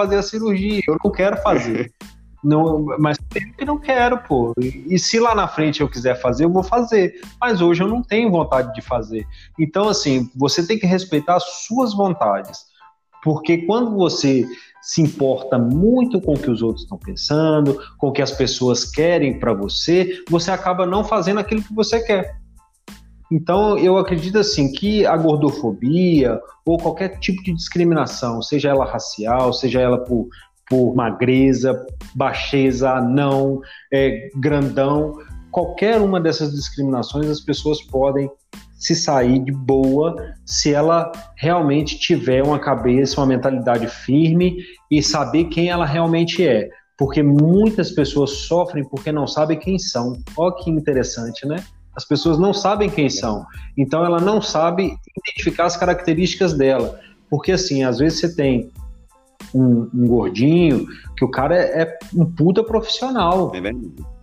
fazer 0.00 0.16
a 0.16 0.22
cirurgia. 0.22 0.80
Eu 0.86 0.96
não 1.02 1.10
quero 1.10 1.36
fazer. 1.38 1.92
Não, 2.42 2.86
mas 2.98 3.18
que 3.18 3.66
não 3.66 3.78
quero, 3.78 4.16
pô. 4.16 4.54
E, 4.58 4.94
e, 4.94 4.98
se 4.98 5.20
lá 5.20 5.34
na 5.34 5.46
frente 5.46 5.82
eu 5.82 5.88
quiser 5.90 6.18
fazer, 6.18 6.46
eu 6.46 6.50
vou 6.50 6.62
fazer. 6.62 7.20
Mas 7.38 7.60
hoje 7.60 7.82
eu 7.82 7.86
não 7.86 8.02
tenho 8.02 8.30
vontade 8.30 8.72
de 8.72 8.80
fazer. 8.80 9.26
Então, 9.58 9.90
assim, 9.90 10.30
você 10.34 10.66
tem 10.66 10.78
que 10.78 10.86
respeitar 10.86 11.36
as 11.36 11.44
suas 11.66 11.92
vontades. 11.92 12.64
Porque 13.22 13.58
quando 13.58 13.94
você 13.94 14.46
se 14.80 15.02
importa 15.02 15.58
muito 15.58 16.18
com 16.18 16.32
o 16.32 16.38
que 16.38 16.50
os 16.50 16.62
outros 16.62 16.84
estão 16.84 16.96
pensando, 16.96 17.78
com 17.98 18.08
o 18.08 18.12
que 18.12 18.22
as 18.22 18.32
pessoas 18.32 18.86
querem 18.86 19.38
para 19.38 19.52
você, 19.52 20.24
você 20.30 20.50
acaba 20.50 20.86
não 20.86 21.04
fazendo 21.04 21.40
aquilo 21.40 21.62
que 21.62 21.74
você 21.74 22.00
quer. 22.00 22.39
Então, 23.30 23.78
eu 23.78 23.96
acredito 23.96 24.38
assim 24.38 24.72
que 24.72 25.06
a 25.06 25.16
gordofobia 25.16 26.40
ou 26.66 26.76
qualquer 26.76 27.18
tipo 27.20 27.42
de 27.44 27.54
discriminação, 27.54 28.42
seja 28.42 28.70
ela 28.70 28.84
racial, 28.84 29.52
seja 29.52 29.80
ela 29.80 29.98
por, 29.98 30.28
por 30.68 30.94
magreza, 30.94 31.86
baixeza, 32.14 33.00
não, 33.00 33.60
é, 33.92 34.30
grandão, 34.34 35.16
qualquer 35.50 36.00
uma 36.00 36.20
dessas 36.20 36.52
discriminações 36.52 37.28
as 37.28 37.40
pessoas 37.40 37.80
podem 37.82 38.30
se 38.78 38.96
sair 38.96 39.38
de 39.40 39.52
boa 39.52 40.16
se 40.46 40.72
ela 40.72 41.12
realmente 41.36 41.98
tiver 41.98 42.42
uma 42.42 42.58
cabeça, 42.58 43.20
uma 43.20 43.26
mentalidade 43.26 43.86
firme 43.86 44.56
e 44.90 45.02
saber 45.02 45.44
quem 45.44 45.68
ela 45.68 45.84
realmente 45.84 46.46
é. 46.46 46.68
Porque 46.96 47.22
muitas 47.22 47.90
pessoas 47.90 48.30
sofrem 48.30 48.84
porque 48.84 49.12
não 49.12 49.26
sabem 49.26 49.58
quem 49.58 49.78
são. 49.78 50.18
Olha 50.36 50.54
que 50.56 50.70
interessante, 50.70 51.46
né? 51.46 51.62
As 51.96 52.04
pessoas 52.04 52.38
não 52.38 52.52
sabem 52.52 52.88
quem 52.88 53.08
são. 53.10 53.44
Então 53.76 54.04
ela 54.04 54.20
não 54.20 54.40
sabe 54.40 54.96
identificar 55.16 55.64
as 55.64 55.76
características 55.76 56.54
dela. 56.54 56.98
Porque 57.28 57.52
assim, 57.52 57.84
às 57.84 57.98
vezes 57.98 58.20
você 58.20 58.34
tem 58.34 58.70
um, 59.54 59.88
um 59.92 60.06
gordinho 60.06 60.86
que 61.16 61.24
o 61.24 61.30
cara 61.30 61.56
é, 61.56 61.82
é 61.82 61.98
um 62.14 62.24
puta 62.24 62.62
profissional. 62.62 63.52
É. 63.54 63.58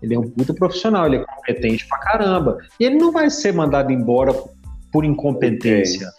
Ele 0.02 0.14
é 0.14 0.20
um 0.20 0.30
puta 0.30 0.54
profissional, 0.54 1.06
ele 1.06 1.18
é 1.18 1.26
competente 1.26 1.88
pra 1.88 1.98
caramba. 2.00 2.58
E 2.80 2.86
ele 2.86 2.96
não 2.96 3.12
vai 3.12 3.30
ser 3.30 3.54
mandado 3.54 3.92
embora 3.92 4.34
por 4.92 5.04
incompetência, 5.04 6.10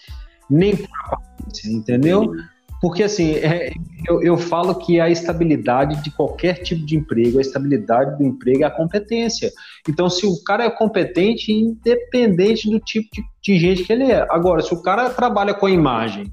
nem 0.48 0.76
por 0.76 0.88
aparência, 1.04 1.70
entendeu? 1.70 2.32
Porque, 2.80 3.02
assim, 3.02 3.32
é, 3.34 3.72
eu, 4.08 4.22
eu 4.22 4.36
falo 4.36 4.74
que 4.74 5.00
a 5.00 5.10
estabilidade 5.10 6.02
de 6.02 6.10
qualquer 6.10 6.62
tipo 6.62 6.84
de 6.86 6.96
emprego, 6.96 7.38
a 7.38 7.40
estabilidade 7.40 8.16
do 8.16 8.24
emprego 8.24 8.62
é 8.62 8.66
a 8.66 8.70
competência. 8.70 9.50
Então, 9.88 10.08
se 10.08 10.24
o 10.26 10.42
cara 10.44 10.64
é 10.64 10.70
competente, 10.70 11.52
independente 11.52 12.70
do 12.70 12.78
tipo 12.78 13.08
de, 13.12 13.22
de 13.42 13.58
gente 13.58 13.84
que 13.84 13.92
ele 13.92 14.04
é. 14.04 14.26
Agora, 14.30 14.62
se 14.62 14.72
o 14.72 14.80
cara 14.82 15.10
trabalha 15.10 15.54
com 15.54 15.66
a 15.66 15.70
imagem, 15.70 16.32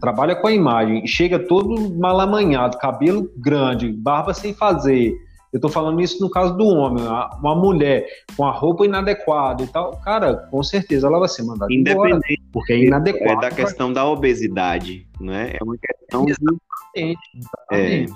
trabalha 0.00 0.36
com 0.36 0.46
a 0.46 0.52
imagem, 0.52 1.06
chega 1.06 1.38
todo 1.38 1.94
malamanhado, 1.96 2.78
cabelo 2.78 3.30
grande, 3.36 3.90
barba 3.92 4.34
sem 4.34 4.52
fazer, 4.52 5.14
eu 5.56 5.60
tô 5.60 5.70
falando 5.70 6.00
isso 6.02 6.20
no 6.20 6.28
caso 6.28 6.54
do 6.54 6.66
homem, 6.66 7.02
uma 7.40 7.54
mulher 7.54 8.06
com 8.36 8.44
a 8.44 8.50
roupa 8.50 8.84
inadequada 8.84 9.62
e 9.62 9.66
tal, 9.66 9.96
cara, 10.02 10.36
com 10.50 10.62
certeza 10.62 11.06
ela 11.06 11.18
vai 11.18 11.28
ser 11.28 11.44
mandada 11.44 11.72
embora, 11.72 12.20
porque 12.52 12.74
é 12.74 12.84
inadequada. 12.84 13.46
É 13.46 13.50
da 13.50 13.56
questão 13.56 13.90
da 13.90 14.06
obesidade, 14.06 15.08
né? 15.18 15.52
É 15.58 15.64
uma 15.64 15.76
questão 15.78 16.26
exatamente, 16.28 17.20
exatamente. 17.34 18.12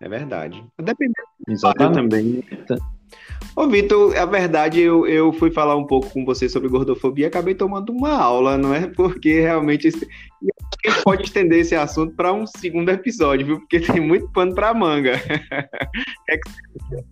É, 0.00 0.06
é 0.06 0.08
verdade. 0.08 0.64
Dependendo 0.76 1.28
exatamente. 1.48 1.94
também. 1.94 2.44
Ô, 3.56 3.68
Vitor, 3.68 4.16
a 4.16 4.26
verdade, 4.26 4.80
eu, 4.80 5.06
eu 5.06 5.32
fui 5.32 5.48
falar 5.48 5.76
um 5.76 5.86
pouco 5.86 6.10
com 6.10 6.24
você 6.24 6.48
sobre 6.48 6.68
gordofobia 6.68 7.26
e 7.26 7.28
acabei 7.28 7.54
tomando 7.54 7.92
uma 7.92 8.10
aula, 8.10 8.58
não 8.58 8.74
é? 8.74 8.88
Porque 8.96 9.40
realmente 9.40 9.86
a 9.86 9.90
gente 9.90 11.02
pode 11.04 11.22
estender 11.22 11.60
esse 11.60 11.74
assunto 11.76 12.16
para 12.16 12.32
um 12.32 12.46
segundo 12.46 12.88
episódio, 12.90 13.46
viu? 13.46 13.60
Porque 13.60 13.78
tem 13.78 14.00
muito 14.00 14.28
pano 14.30 14.54
para 14.54 14.74
manga. 14.74 15.12
É 16.28 16.38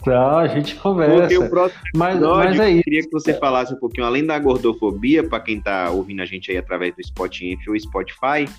tá, 0.04 0.38
a 0.38 0.48
gente 0.48 0.74
conversa. 0.76 1.20
Porque 1.20 1.38
o 1.38 1.48
próximo 1.48 1.80
mas, 1.94 2.16
episódio, 2.16 2.50
mas 2.50 2.60
aí... 2.60 2.76
eu 2.78 2.82
queria 2.82 3.02
que 3.02 3.10
você 3.10 3.34
falasse 3.34 3.74
um 3.74 3.78
pouquinho, 3.78 4.06
além 4.06 4.24
da 4.24 4.38
gordofobia, 4.38 5.22
para 5.22 5.40
quem 5.40 5.58
está 5.58 5.90
ouvindo 5.90 6.22
a 6.22 6.24
gente 6.24 6.50
aí 6.50 6.56
através 6.56 6.94
do 6.96 7.06
Spotify 7.06 7.58
ou 7.68 7.78
Spotify, 7.78 8.50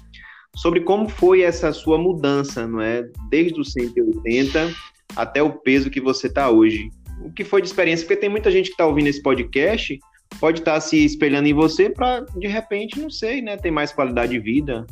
sobre 0.55 0.81
como 0.81 1.09
foi 1.09 1.41
essa 1.41 1.73
sua 1.73 1.97
mudança, 1.97 2.67
não 2.67 2.81
é? 2.81 3.03
Desde 3.29 3.59
os 3.59 3.71
180 3.73 4.73
até 5.15 5.41
o 5.41 5.51
peso 5.51 5.89
que 5.89 5.99
você 5.99 6.27
está 6.27 6.49
hoje 6.49 6.89
o 7.25 7.31
que 7.31 7.43
foi 7.43 7.61
de 7.61 7.67
experiência, 7.67 8.05
porque 8.05 8.19
tem 8.19 8.29
muita 8.29 8.51
gente 8.51 8.67
que 8.67 8.73
está 8.73 8.85
ouvindo 8.85 9.07
esse 9.07 9.21
podcast 9.21 9.99
pode 10.39 10.59
estar 10.59 10.73
tá 10.73 10.81
se 10.81 11.03
espelhando 11.03 11.47
em 11.47 11.53
você 11.53 11.89
para 11.89 12.21
de 12.35 12.47
repente, 12.47 12.99
não 12.99 13.09
sei, 13.09 13.41
né, 13.41 13.57
ter 13.57 13.71
mais 13.71 13.91
qualidade 13.91 14.31
de 14.31 14.39
vida, 14.39 14.85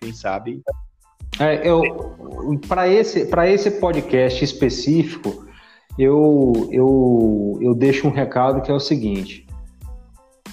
quem 0.00 0.12
sabe. 0.12 0.62
É, 1.38 1.66
eu 1.66 1.80
para 2.68 2.88
esse 2.88 3.26
para 3.26 3.48
esse 3.48 3.70
podcast 3.70 4.44
específico, 4.44 5.46
eu, 5.98 6.68
eu 6.70 7.58
eu 7.60 7.74
deixo 7.74 8.06
um 8.06 8.10
recado 8.10 8.60
que 8.60 8.70
é 8.70 8.74
o 8.74 8.80
seguinte: 8.80 9.46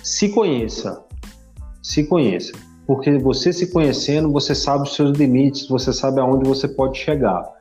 se 0.01 0.29
conheça, 0.29 1.03
se 1.81 2.05
conheça, 2.05 2.53
porque 2.87 3.17
você 3.17 3.51
se 3.51 3.71
conhecendo, 3.71 4.31
você 4.31 4.55
sabe 4.55 4.83
os 4.83 4.95
seus 4.95 5.17
limites, 5.17 5.67
você 5.67 5.91
sabe 5.91 6.21
aonde 6.21 6.47
você 6.47 6.67
pode 6.67 6.97
chegar. 6.97 7.58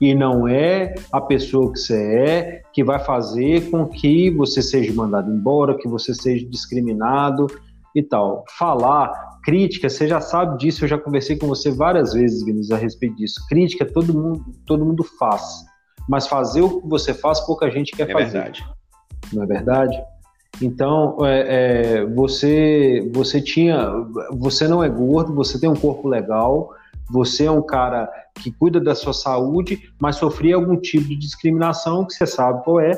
E 0.00 0.14
não 0.14 0.48
é 0.48 0.94
a 1.12 1.20
pessoa 1.20 1.72
que 1.72 1.78
você 1.78 2.14
é 2.14 2.62
que 2.72 2.82
vai 2.82 2.98
fazer 2.98 3.70
com 3.70 3.86
que 3.86 4.30
você 4.30 4.62
seja 4.62 4.92
mandado 4.94 5.30
embora, 5.30 5.76
que 5.76 5.88
você 5.88 6.14
seja 6.14 6.46
discriminado 6.48 7.46
e 7.94 8.02
tal. 8.02 8.44
Falar, 8.56 9.12
crítica, 9.44 9.90
você 9.90 10.08
já 10.08 10.20
sabe 10.20 10.56
disso, 10.58 10.84
eu 10.84 10.88
já 10.88 10.96
conversei 10.96 11.36
com 11.36 11.46
você 11.46 11.70
várias 11.70 12.14
vezes, 12.14 12.44
Vinícius, 12.44 12.70
a 12.70 12.76
respeito 12.76 13.16
disso. 13.16 13.44
Crítica 13.48 13.84
todo 13.84 14.14
mundo, 14.14 14.44
todo 14.66 14.86
mundo 14.86 15.04
faz. 15.18 15.64
Mas 16.08 16.26
fazer 16.26 16.62
o 16.62 16.80
que 16.80 16.88
você 16.88 17.12
faz, 17.12 17.40
pouca 17.40 17.70
gente 17.70 17.92
quer 17.92 18.08
é 18.08 18.12
fazer. 18.12 18.38
É 18.38 18.42
verdade. 18.42 18.64
Não 19.32 19.42
é 19.42 19.46
verdade? 19.46 20.02
Então, 20.62 21.16
é, 21.24 22.00
é, 22.00 22.06
você, 22.06 23.08
você 23.12 23.40
tinha, 23.40 23.90
você 24.32 24.66
não 24.66 24.82
é 24.82 24.88
gordo, 24.88 25.34
você 25.34 25.58
tem 25.58 25.70
um 25.70 25.76
corpo 25.76 26.08
legal, 26.08 26.70
você 27.10 27.44
é 27.44 27.50
um 27.50 27.62
cara 27.62 28.08
que 28.36 28.52
cuida 28.52 28.80
da 28.80 28.94
sua 28.94 29.12
saúde, 29.12 29.92
mas 30.00 30.16
sofria 30.16 30.54
algum 30.54 30.76
tipo 30.76 31.08
de 31.08 31.16
discriminação, 31.16 32.06
que 32.06 32.14
você 32.14 32.26
sabe 32.26 32.62
qual 32.64 32.80
é. 32.80 32.92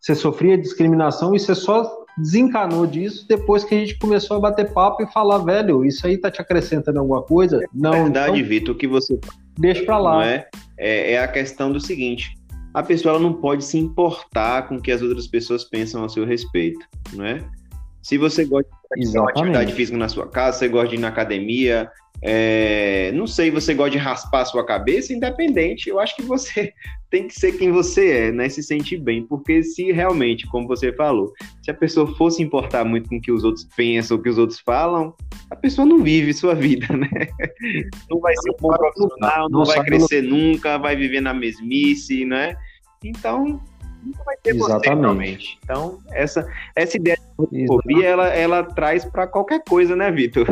Você 0.00 0.14
sofria 0.14 0.58
discriminação 0.58 1.34
e 1.34 1.38
você 1.38 1.54
só 1.54 2.02
desencanou 2.18 2.86
disso 2.86 3.26
depois 3.26 3.64
que 3.64 3.74
a 3.74 3.78
gente 3.78 3.98
começou 3.98 4.36
a 4.36 4.40
bater 4.40 4.72
papo 4.72 5.02
e 5.02 5.12
falar, 5.12 5.38
velho, 5.38 5.84
isso 5.84 6.06
aí 6.06 6.18
tá 6.18 6.30
te 6.30 6.40
acrescentando 6.40 6.98
alguma 6.98 7.22
coisa? 7.22 7.64
Não. 7.72 7.94
É 7.94 8.02
verdade, 8.02 8.38
então, 8.38 8.48
Vitor, 8.48 8.74
o 8.74 8.78
que 8.78 8.86
você. 8.86 9.18
Deixa 9.58 9.84
pra 9.84 9.98
lá. 9.98 10.14
Não 10.14 10.22
é? 10.22 10.48
é? 10.78 11.12
É 11.12 11.22
a 11.22 11.28
questão 11.28 11.72
do 11.72 11.80
seguinte: 11.80 12.34
a 12.74 12.82
pessoa 12.82 13.18
não 13.18 13.32
pode 13.32 13.64
se 13.64 13.78
importar 13.78 14.68
com 14.68 14.76
o 14.76 14.80
que 14.80 14.90
as 14.90 15.02
outras 15.02 15.26
pessoas 15.26 15.64
pensam 15.64 16.04
a 16.04 16.08
seu 16.08 16.24
respeito, 16.24 16.84
não 17.12 17.24
é? 17.24 17.44
Se 18.02 18.18
você 18.18 18.44
gosta 18.44 18.68
de 18.96 19.06
fazer 19.06 19.18
uma 19.18 19.30
atividade 19.30 19.72
física 19.72 19.96
na 19.96 20.08
sua 20.08 20.28
casa, 20.28 20.58
você 20.58 20.68
gosta 20.68 20.88
de 20.88 20.96
ir 20.96 20.98
na 20.98 21.08
academia, 21.08 21.90
é, 22.24 23.10
não 23.12 23.26
sei, 23.26 23.50
você 23.50 23.74
gosta 23.74 23.90
de 23.90 23.98
raspar 23.98 24.42
a 24.42 24.44
sua 24.44 24.64
cabeça, 24.64 25.12
independente, 25.12 25.88
eu 25.88 25.98
acho 25.98 26.14
que 26.14 26.22
você 26.22 26.72
tem 27.10 27.26
que 27.26 27.34
ser 27.34 27.52
quem 27.52 27.72
você 27.72 28.10
é, 28.10 28.32
né? 28.32 28.48
Se 28.48 28.62
sentir 28.62 28.98
bem, 28.98 29.26
porque 29.26 29.62
se 29.64 29.90
realmente, 29.90 30.46
como 30.46 30.68
você 30.68 30.92
falou, 30.92 31.32
se 31.64 31.70
a 31.70 31.74
pessoa 31.74 32.06
fosse 32.16 32.40
importar 32.40 32.84
muito 32.84 33.08
com 33.08 33.16
o 33.16 33.20
que 33.20 33.32
os 33.32 33.42
outros 33.42 33.66
pensam, 33.76 34.16
o 34.16 34.22
que 34.22 34.28
os 34.28 34.38
outros 34.38 34.60
falam, 34.60 35.12
a 35.50 35.56
pessoa 35.56 35.84
não 35.84 36.00
vive 36.00 36.32
sua 36.32 36.54
vida, 36.54 36.86
né? 36.96 37.08
Não 38.08 38.20
vai 38.20 38.34
ser 38.36 38.50
um 38.50 38.56
bom 38.60 38.76
profissional, 38.76 39.48
não, 39.48 39.64
vai 39.64 39.82
crescer 39.84 40.22
nunca, 40.22 40.78
vai 40.78 40.94
viver 40.94 41.20
na 41.20 41.34
mesmice, 41.34 42.24
né? 42.24 42.56
Então, 43.04 43.60
nunca 44.02 44.24
vai 44.24 44.36
ter 44.36 44.54
Exatamente. 44.54 44.84
você 44.84 45.00
realmente. 45.00 45.58
Então, 45.64 45.98
essa, 46.10 46.46
essa 46.74 46.96
ideia 46.96 47.18
de 47.50 47.66
fobia, 47.66 48.06
ela, 48.06 48.28
ela 48.28 48.64
traz 48.64 49.04
para 49.04 49.26
qualquer 49.26 49.62
coisa, 49.64 49.94
né, 49.96 50.10
Vitor? 50.10 50.46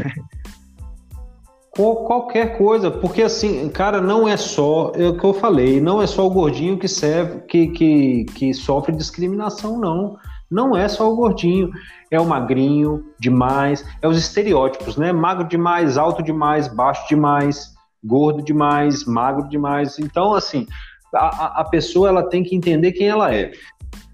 qualquer 1.73 2.59
coisa, 2.59 2.91
porque 2.91 3.23
assim, 3.23 3.69
cara, 3.71 4.01
não 4.01 4.29
é 4.29 4.37
só, 4.37 4.93
é 4.95 5.09
o 5.09 5.17
que 5.17 5.25
eu 5.25 5.33
falei, 5.33 5.81
não 5.81 6.03
é 6.03 6.07
só 6.07 6.27
o 6.27 6.31
gordinho 6.31 6.79
que 6.79 6.89
serve, 6.89 7.41
que, 7.43 7.69
que, 7.69 8.25
que 8.35 8.55
sofre 8.55 8.95
discriminação, 8.95 9.79
não. 9.79 10.19
Não 10.51 10.77
é 10.77 10.89
só 10.89 11.11
o 11.11 11.15
gordinho, 11.15 11.71
é 12.11 12.21
o 12.21 12.27
magrinho 12.27 13.05
demais, 13.21 13.85
é 14.03 14.09
os 14.09 14.19
estereótipos, 14.19 14.97
né? 14.97 15.13
Magro 15.13 15.47
demais, 15.47 15.97
alto 15.97 16.25
demais, 16.25 16.67
baixo 16.67 17.07
demais, 17.09 17.73
gordo 18.05 18.43
demais, 18.43 19.05
magro 19.05 19.49
demais. 19.49 19.97
Então, 20.01 20.35
assim, 20.35 20.67
a, 21.15 21.61
a 21.61 21.65
pessoa 21.65 22.09
ela 22.09 22.23
tem 22.23 22.43
que 22.43 22.55
entender 22.55 22.93
quem 22.93 23.09
ela 23.09 23.35
é. 23.35 23.53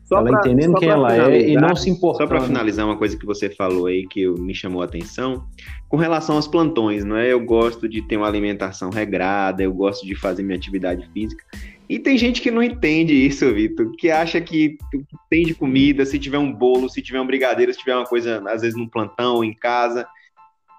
Só 0.04 0.18
ela 0.18 0.30
pra, 0.30 0.38
entendendo 0.38 0.74
quem 0.74 0.88
ela 0.88 1.16
é 1.16 1.50
e 1.50 1.56
não 1.56 1.74
se 1.74 1.90
importando. 1.90 2.28
Só 2.30 2.36
para 2.36 2.46
finalizar 2.46 2.86
uma 2.86 2.96
coisa 2.96 3.16
que 3.16 3.26
você 3.26 3.50
falou 3.50 3.86
aí 3.86 4.06
que 4.06 4.26
me 4.28 4.54
chamou 4.54 4.80
a 4.80 4.84
atenção, 4.84 5.44
com 5.88 5.96
relação 5.96 6.36
aos 6.36 6.46
plantões, 6.46 7.04
não 7.04 7.16
é? 7.16 7.32
Eu 7.32 7.40
gosto 7.40 7.88
de 7.88 8.00
ter 8.02 8.16
uma 8.16 8.28
alimentação 8.28 8.88
regrada, 8.88 9.62
eu 9.62 9.72
gosto 9.72 10.06
de 10.06 10.14
fazer 10.14 10.44
minha 10.44 10.56
atividade 10.56 11.08
física. 11.12 11.44
E 11.88 11.98
tem 11.98 12.16
gente 12.16 12.40
que 12.40 12.50
não 12.50 12.62
entende 12.62 13.14
isso, 13.14 13.52
Vitor, 13.52 13.92
que 13.96 14.10
acha 14.10 14.40
que 14.40 14.76
tem 15.30 15.44
de 15.44 15.54
comida, 15.54 16.04
se 16.04 16.18
tiver 16.18 16.38
um 16.38 16.52
bolo, 16.52 16.88
se 16.88 17.02
tiver 17.02 17.20
um 17.20 17.26
brigadeiro, 17.26 17.72
se 17.72 17.78
tiver 17.78 17.94
uma 17.94 18.06
coisa, 18.06 18.42
às 18.48 18.62
vezes 18.62 18.76
num 18.76 18.88
plantão, 18.88 19.44
em 19.44 19.54
casa, 19.54 20.06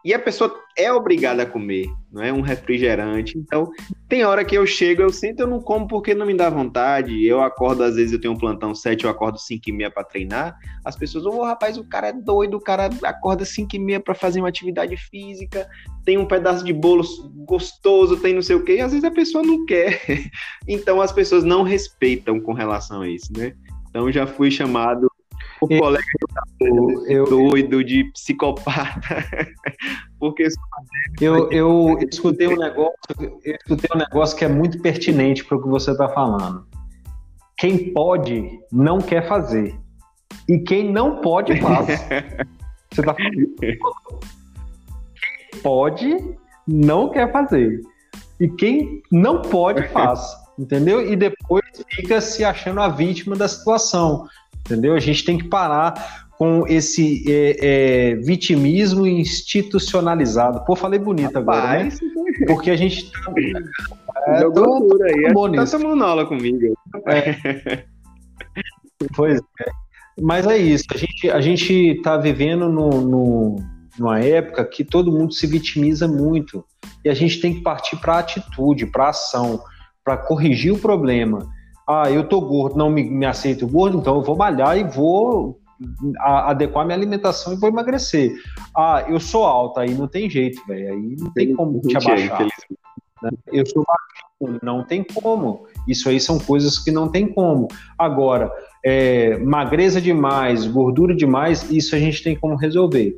e 0.07 0.13
a 0.13 0.19
pessoa 0.19 0.63
é 0.77 0.89
obrigada 0.89 1.43
a 1.43 1.45
comer, 1.45 1.85
não 2.09 2.23
é 2.23 2.31
um 2.31 2.39
refrigerante. 2.39 3.37
Então, 3.37 3.69
tem 4.07 4.23
hora 4.23 4.45
que 4.45 4.57
eu 4.57 4.65
chego, 4.65 5.01
eu 5.01 5.11
sinto, 5.11 5.41
eu 5.41 5.47
não 5.47 5.59
como 5.59 5.85
porque 5.85 6.15
não 6.15 6.25
me 6.25 6.33
dá 6.33 6.49
vontade. 6.49 7.25
Eu 7.25 7.41
acordo, 7.41 7.83
às 7.83 7.97
vezes 7.97 8.13
eu 8.13 8.21
tenho 8.21 8.33
um 8.33 8.37
plantão 8.37 8.73
7, 8.73 9.03
eu 9.03 9.09
acordo 9.09 9.37
5 9.37 9.61
e 9.67 9.71
meia 9.73 9.91
para 9.91 10.05
treinar. 10.05 10.57
As 10.85 10.95
pessoas, 10.95 11.25
ô 11.25 11.31
oh, 11.31 11.43
rapaz, 11.43 11.77
o 11.77 11.83
cara 11.83 12.07
é 12.07 12.13
doido, 12.13 12.55
o 12.55 12.61
cara 12.61 12.89
acorda 13.03 13.43
5 13.43 13.75
e 13.75 13.79
meia 13.79 13.99
para 13.99 14.15
fazer 14.15 14.39
uma 14.39 14.47
atividade 14.47 14.95
física, 14.95 15.67
tem 16.05 16.17
um 16.17 16.25
pedaço 16.25 16.63
de 16.63 16.71
bolo 16.71 17.03
gostoso, 17.45 18.15
tem 18.15 18.33
não 18.33 18.41
sei 18.41 18.55
o 18.55 18.63
quê, 18.63 18.77
e 18.77 18.81
às 18.81 18.93
vezes 18.93 19.03
a 19.03 19.11
pessoa 19.11 19.43
não 19.43 19.65
quer. 19.65 19.99
Então 20.65 21.01
as 21.01 21.11
pessoas 21.11 21.43
não 21.43 21.63
respeitam 21.63 22.39
com 22.39 22.53
relação 22.53 23.01
a 23.01 23.09
isso, 23.09 23.31
né? 23.35 23.53
Então 23.89 24.09
já 24.09 24.25
fui 24.25 24.49
chamado 24.49 25.11
o 25.61 25.67
colega 25.67 26.05
eu, 26.59 27.05
eu, 27.07 27.25
doido 27.25 27.83
de 27.83 28.05
psicopata. 28.11 29.25
Porque 30.19 30.47
eu, 31.21 31.51
eu 31.51 31.97
escutei 32.09 32.47
um 32.47 32.57
negócio, 32.57 32.95
eu 33.43 33.55
escutei 33.55 33.89
um 33.93 33.97
negócio 33.97 34.37
que 34.37 34.45
é 34.45 34.47
muito 34.47 34.81
pertinente 34.81 35.45
para 35.45 35.57
o 35.57 35.61
que 35.61 35.67
você 35.67 35.91
está 35.91 36.09
falando. 36.09 36.65
Quem 37.57 37.93
pode 37.93 38.59
não 38.71 38.99
quer 38.99 39.27
fazer. 39.27 39.75
E 40.47 40.59
quem 40.59 40.91
não 40.91 41.21
pode 41.21 41.59
faz. 41.59 41.87
você 42.91 43.01
tá 43.01 43.13
falando. 43.13 43.55
Quem 43.59 43.77
pode 45.61 46.37
não 46.67 47.09
quer 47.09 47.31
fazer. 47.31 47.81
E 48.39 48.47
quem 48.47 49.01
não 49.11 49.41
pode 49.41 49.87
faz. 49.89 50.35
Entendeu? 50.57 51.07
E 51.07 51.15
depois 51.15 51.63
fica 51.89 52.19
se 52.19 52.43
achando 52.43 52.81
a 52.81 52.87
vítima 52.87 53.35
da 53.35 53.47
situação 53.47 54.27
entendeu? 54.67 54.93
A 54.93 55.00
gente 55.00 55.24
tem 55.24 55.38
que 55.38 55.45
parar 55.45 56.27
com 56.38 56.67
esse 56.67 57.24
é, 57.27 57.57
é, 58.12 58.15
vitimismo 58.15 59.07
institucionalizado. 59.07 60.63
Pô, 60.65 60.75
falei 60.75 61.00
bonito 61.00 61.38
agora, 61.38 61.83
né? 61.83 61.89
Porque 62.45 62.69
a 62.69 62.75
gente 62.75 63.12
tá, 63.12 63.33
é, 64.27 64.41
tô, 64.41 64.51
tô, 64.51 65.03
aí, 65.03 65.33
bom 65.33 65.51
tá 65.51 65.65
tomando 65.65 66.03
aula 66.03 66.25
comigo. 66.25 66.77
É. 67.07 67.86
pois 69.15 69.39
é. 69.39 69.71
Mas 70.21 70.45
é 70.47 70.57
isso, 70.57 70.86
a 70.93 70.97
gente, 70.97 71.29
a 71.29 71.41
gente 71.41 72.01
tá 72.01 72.17
vivendo 72.17 72.69
no, 72.69 72.89
no, 73.01 73.55
numa 73.97 74.19
época 74.19 74.65
que 74.65 74.83
todo 74.83 75.12
mundo 75.12 75.33
se 75.33 75.47
vitimiza 75.47 76.07
muito. 76.07 76.63
E 77.03 77.09
a 77.09 77.13
gente 77.13 77.39
tem 77.39 77.55
que 77.55 77.62
partir 77.62 77.97
para 77.97 78.19
atitude, 78.19 78.86
para 78.88 79.09
ação, 79.09 79.62
para 80.03 80.17
corrigir 80.17 80.74
o 80.74 80.79
problema. 80.79 81.47
Ah, 81.88 82.12
eu 82.12 82.27
tô 82.27 82.41
gordo, 82.41 82.77
não 82.77 82.89
me, 82.89 83.10
me 83.10 83.25
aceito 83.25 83.67
gordo, 83.67 83.98
então 83.98 84.15
eu 84.15 84.22
vou 84.22 84.36
malhar 84.36 84.77
e 84.77 84.84
vou 84.84 85.60
a, 86.20 86.51
adequar 86.51 86.86
minha 86.86 86.98
alimentação 86.98 87.53
e 87.53 87.56
vou 87.56 87.70
emagrecer. 87.70 88.34
Ah, 88.75 89.06
eu 89.08 89.20
sou 89.20 89.46
alta, 89.46 89.82
aí 89.82 89.94
não 89.94 90.08
tem 90.08 90.29
jeito, 90.29 90.62
velho. 90.67 90.94
Aí 90.94 91.15
não 91.17 91.32
tem, 91.32 91.48
tem 91.48 91.56
como 91.56 91.79
te 91.82 91.96
abaixar. 91.96 92.48
Né? 93.24 93.29
Eu 93.51 93.65
sou 93.65 93.86
baixo, 93.86 94.60
não 94.62 94.84
tem 94.84 95.03
como. 95.03 95.65
Isso 95.88 96.10
aí 96.10 96.20
são 96.20 96.38
coisas 96.38 96.77
que 96.77 96.91
não 96.91 97.08
tem 97.08 97.27
como. 97.27 97.67
Agora, 97.98 98.51
é, 98.84 99.38
magreza 99.38 100.01
demais, 100.01 100.67
gordura 100.67 101.15
demais, 101.15 101.70
isso 101.72 101.96
a 101.96 102.00
gente 102.00 102.22
tem 102.22 102.36
como 102.36 102.56
resolver 102.56 103.17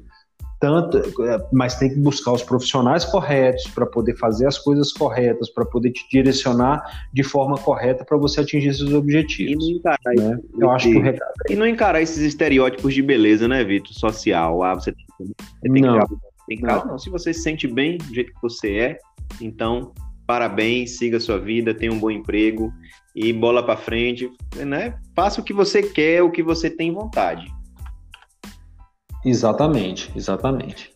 tanto, 0.59 0.97
é, 0.97 1.47
mas 1.53 1.75
tem 1.75 1.89
que 1.89 1.99
buscar 1.99 2.33
os 2.33 2.43
profissionais 2.43 3.05
corretos 3.05 3.65
para 3.67 3.85
poder 3.85 4.15
fazer 4.17 4.45
as 4.45 4.57
coisas 4.57 4.91
corretas, 4.91 5.49
para 5.49 5.65
poder 5.65 5.91
te 5.91 6.05
direcionar 6.11 7.07
de 7.13 7.23
forma 7.23 7.57
correta 7.57 8.03
para 8.03 8.17
você 8.17 8.41
atingir 8.41 8.73
seus 8.73 8.93
objetivos. 8.93 9.63
E 9.65 9.71
não 9.71 9.77
encarar, 9.77 10.15
né? 10.15 10.39
Eu 10.59 10.69
acho 10.71 10.89
que 10.89 10.99
recado... 10.99 11.31
É 11.49 11.53
e 11.53 11.55
não 11.55 11.65
encarar 11.65 12.01
esses 12.01 12.19
estereótipos 12.19 12.93
de 12.93 13.01
beleza, 13.01 13.47
né, 13.47 13.63
Vitor? 13.63 13.93
Social. 13.93 14.61
Ah, 14.63 14.75
você 14.75 14.91
tem, 14.91 15.05
você 15.17 15.33
tem 15.71 15.81
não. 15.81 15.99
que 15.99 16.15
tem 16.47 16.57
que 16.57 16.63
não. 16.63 16.85
não. 16.85 16.99
Se 16.99 17.09
você 17.09 17.33
se 17.33 17.41
sente 17.41 17.67
bem 17.67 17.97
do 17.97 18.13
jeito 18.13 18.33
que 18.33 18.41
você 18.41 18.75
é, 18.77 18.97
então 19.39 19.93
parabéns, 20.27 20.97
siga 20.97 21.17
a 21.17 21.19
sua 21.19 21.39
vida, 21.39 21.73
tenha 21.73 21.91
um 21.91 21.97
bom 21.97 22.11
emprego 22.11 22.71
e 23.15 23.33
bola 23.33 23.63
para 23.65 23.75
frente, 23.75 24.29
né? 24.55 24.95
Faça 25.15 25.41
o 25.41 25.43
que 25.43 25.53
você 25.53 25.81
quer, 25.81 26.21
o 26.21 26.29
que 26.29 26.43
você 26.43 26.69
tem 26.69 26.93
vontade. 26.93 27.51
Exatamente, 29.25 30.11
exatamente. 30.15 30.91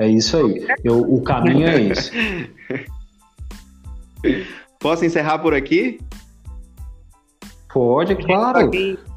É 0.00 0.08
isso 0.08 0.36
aí. 0.36 0.66
Eu, 0.84 1.00
o 1.00 1.22
caminho 1.22 1.66
é 1.66 1.82
esse. 1.82 2.10
Posso 4.78 5.04
encerrar 5.04 5.38
por 5.38 5.54
aqui? 5.54 5.98
Pode, 7.72 8.14
claro. 8.16 8.70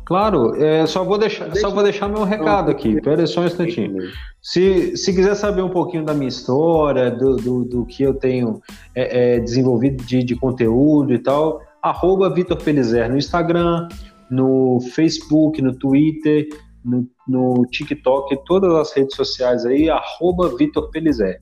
Claro, 0.08 0.56
é, 0.56 0.88
só, 0.88 1.04
vou 1.04 1.18
deixar, 1.18 1.50
Deixa... 1.50 1.60
só 1.60 1.70
vou 1.70 1.84
deixar 1.84 2.08
meu 2.08 2.24
recado 2.24 2.72
aqui. 2.72 3.02
Pera 3.02 3.28
só 3.28 3.42
um 3.42 3.46
instantinho. 3.46 3.98
Se, 4.42 4.96
se 4.96 5.14
quiser 5.14 5.36
saber 5.36 5.62
um 5.62 5.70
pouquinho 5.70 6.06
da 6.06 6.14
minha 6.14 6.30
história, 6.30 7.12
do, 7.12 7.36
do, 7.36 7.66
do 7.66 7.86
que 7.86 8.04
eu 8.04 8.14
tenho 8.14 8.62
é, 8.96 9.36
é, 9.36 9.40
desenvolvido 9.42 10.02
de, 10.06 10.24
de 10.24 10.34
conteúdo 10.34 11.14
e 11.14 11.20
tal, 11.20 11.62
arroba 11.84 12.34
Vitor 12.34 12.56
Pelizer 12.56 13.10
no 13.10 13.18
Instagram, 13.18 13.90
no 14.32 14.80
Facebook, 14.94 15.62
no 15.62 15.74
Twitter, 15.74 16.48
no, 16.88 17.08
no 17.27 17.65
TikTok, 17.70 18.38
todas 18.46 18.74
as 18.74 18.94
redes 18.94 19.15
sociais 19.15 19.65
aí, 19.65 19.89
arroba 19.89 20.56
Vitor 20.58 20.89
Pelizer 20.89 21.39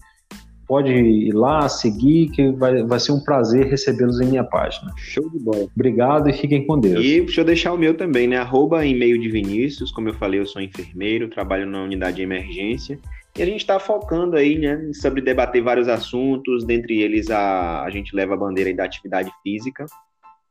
pode 0.67 0.91
ir 0.91 1.33
lá, 1.33 1.67
seguir, 1.69 2.29
que 2.29 2.51
vai, 2.51 2.83
vai 2.83 2.99
ser 2.99 3.11
um 3.11 3.23
prazer 3.23 3.67
recebê-los 3.67 4.19
em 4.19 4.27
minha 4.27 4.43
página. 4.43 4.91
Show 4.97 5.29
de 5.29 5.39
bola. 5.39 5.67
Obrigado 5.75 6.29
e 6.29 6.33
fiquem 6.33 6.65
com 6.65 6.79
Deus. 6.79 7.03
E 7.03 7.21
deixa 7.21 7.41
eu 7.41 7.45
deixar 7.45 7.73
o 7.73 7.77
meu 7.77 7.95
também, 7.95 8.27
né? 8.27 8.37
Arroba 8.37 8.85
e-mail 8.85 9.19
de 9.19 9.29
Vinícius, 9.29 9.91
como 9.91 10.09
eu 10.09 10.13
falei, 10.13 10.39
eu 10.39 10.45
sou 10.45 10.61
enfermeiro, 10.61 11.29
trabalho 11.29 11.65
na 11.65 11.83
unidade 11.83 12.17
de 12.17 12.23
emergência. 12.23 12.99
E 13.37 13.41
a 13.41 13.45
gente 13.45 13.61
está 13.61 13.79
focando 13.79 14.37
aí, 14.37 14.57
né, 14.57 14.91
sobre 14.93 15.21
debater 15.21 15.61
vários 15.61 15.89
assuntos, 15.89 16.63
dentre 16.63 17.01
eles 17.01 17.29
a, 17.29 17.83
a 17.83 17.89
gente 17.89 18.15
leva 18.15 18.33
a 18.33 18.37
bandeira 18.37 18.73
da 18.73 18.85
atividade 18.85 19.29
física. 19.43 19.85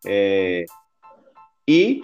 É, 0.06 0.66
e 1.66 2.02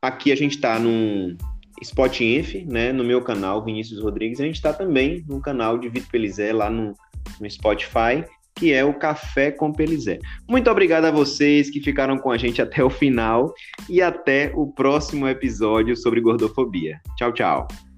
aqui 0.00 0.30
a 0.30 0.36
gente 0.36 0.54
está 0.54 0.78
no 0.78 1.36
Spot 1.82 2.20
Inf, 2.20 2.54
né, 2.66 2.92
no 2.92 3.04
meu 3.04 3.22
canal, 3.22 3.64
Vinícius 3.64 4.02
Rodrigues, 4.02 4.40
a 4.40 4.44
gente 4.44 4.56
está 4.56 4.72
também 4.72 5.24
no 5.28 5.40
canal 5.40 5.78
de 5.78 5.88
Vitor 5.88 6.10
Pelizé, 6.10 6.52
lá 6.52 6.68
no 6.68 6.94
no 7.40 7.50
Spotify, 7.50 8.24
que 8.54 8.72
é 8.72 8.84
o 8.84 8.94
Café 8.94 9.50
com 9.50 9.72
Pelizé. 9.72 10.18
Muito 10.48 10.70
obrigado 10.70 11.06
a 11.06 11.10
vocês 11.10 11.70
que 11.70 11.80
ficaram 11.80 12.18
com 12.18 12.30
a 12.30 12.38
gente 12.38 12.60
até 12.60 12.82
o 12.84 12.90
final 12.90 13.54
e 13.88 14.02
até 14.02 14.52
o 14.54 14.66
próximo 14.66 15.28
episódio 15.28 15.96
sobre 15.96 16.20
gordofobia. 16.20 17.00
Tchau, 17.16 17.32
tchau. 17.32 17.89